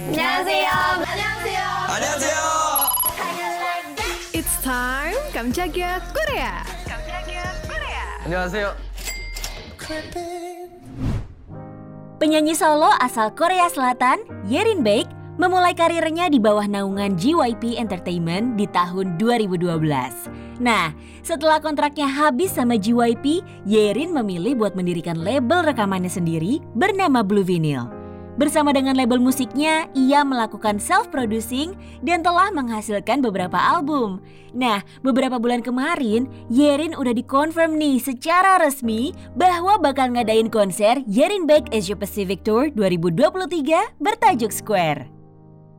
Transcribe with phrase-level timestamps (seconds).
[0.00, 0.71] 안녕하세요.
[1.03, 1.63] 안녕하세요.
[1.91, 2.39] 안녕하세요.
[4.31, 6.63] It's time 깜짝이야 Korea.
[8.23, 8.71] 안녕하세요.
[12.23, 18.71] Penyanyi solo asal Korea Selatan, Yerin Baek, memulai karirnya di bawah naungan JYP Entertainment di
[18.71, 20.63] tahun 2012.
[20.63, 27.43] Nah, setelah kontraknya habis sama JYP, Yerin memilih buat mendirikan label rekamannya sendiri bernama Blue
[27.43, 27.99] Vinyl.
[28.39, 34.23] Bersama dengan label musiknya, ia melakukan self-producing dan telah menghasilkan beberapa album.
[34.55, 41.43] Nah, beberapa bulan kemarin, Yerin udah dikonfirm nih secara resmi bahwa bakal ngadain konser Yerin
[41.43, 45.20] Baek Asia Pacific Tour 2023 bertajuk Square.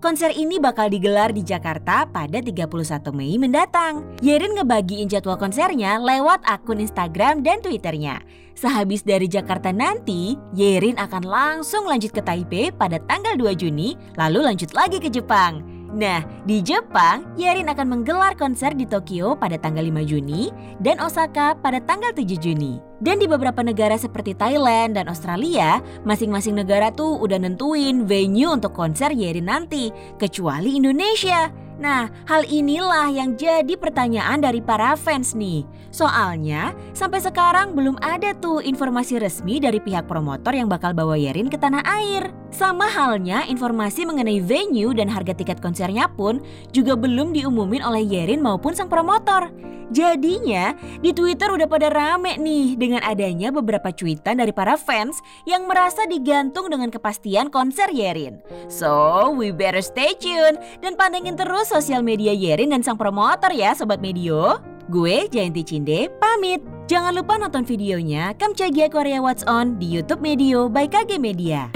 [0.03, 2.67] Konser ini bakal digelar di Jakarta pada 31
[3.15, 4.03] Mei mendatang.
[4.19, 8.19] Yerin ngebagiin jadwal konsernya lewat akun Instagram dan Twitternya.
[8.59, 14.43] Sehabis dari Jakarta nanti, Yerin akan langsung lanjut ke Taipei pada tanggal 2 Juni, lalu
[14.43, 15.63] lanjut lagi ke Jepang.
[15.93, 20.49] Nah, di Jepang, Yerin akan menggelar konser di Tokyo pada tanggal 5 Juni
[20.81, 22.81] dan Osaka pada tanggal 7 Juni.
[23.05, 28.73] Dan di beberapa negara seperti Thailand dan Australia, masing-masing negara tuh udah nentuin venue untuk
[28.73, 31.53] konser Yerin nanti, kecuali Indonesia.
[31.83, 35.67] Nah, hal inilah yang jadi pertanyaan dari para fans nih.
[35.91, 41.51] Soalnya, sampai sekarang belum ada tuh informasi resmi dari pihak promotor yang bakal bawa Yerin
[41.51, 42.31] ke tanah air.
[42.55, 46.39] Sama halnya informasi mengenai venue dan harga tiket konsernya pun
[46.71, 49.51] juga belum diumumin oleh Yerin maupun sang promotor.
[49.93, 50.73] Jadinya
[51.05, 56.09] di Twitter udah pada rame nih dengan adanya beberapa cuitan dari para fans yang merasa
[56.09, 58.41] digantung dengan kepastian konser Yerin.
[58.73, 63.73] So, we better stay tune dan pantengin terus sosial media Yerin dan sang promotor ya
[63.73, 64.61] Sobat Medio.
[64.93, 66.61] Gue Jayanti Cinde pamit.
[66.85, 71.73] Jangan lupa nonton videonya Kamchagia Korea What's On di YouTube Medio by KG Media.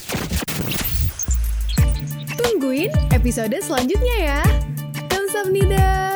[2.37, 4.41] Tungguin episode selanjutnya ya.
[5.09, 6.16] Kamsahamnida.